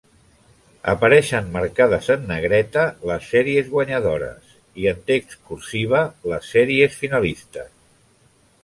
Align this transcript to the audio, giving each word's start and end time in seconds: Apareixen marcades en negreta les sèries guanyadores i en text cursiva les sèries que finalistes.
Apareixen 0.93 1.51
marcades 1.57 2.07
en 2.15 2.23
negreta 2.31 2.85
les 3.11 3.27
sèries 3.35 3.69
guanyadores 3.75 4.57
i 4.85 4.91
en 4.95 5.05
text 5.13 5.37
cursiva 5.51 6.03
les 6.35 6.53
sèries 6.57 6.91
que 6.99 7.05
finalistes. 7.07 7.73